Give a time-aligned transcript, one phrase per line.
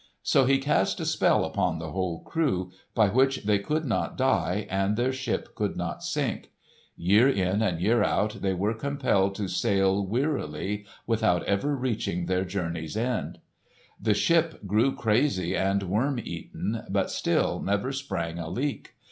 [0.23, 4.65] So he cast a spell upon the whole crew, by which they could not die
[4.67, 6.49] and their ship could not sink.
[6.97, 12.43] Year in and year out they were compelled to sail wearily without ever reaching their
[12.45, 13.41] journey's end.
[14.01, 18.95] The ship grew crazy and worm eaten, but still never sprang a leak.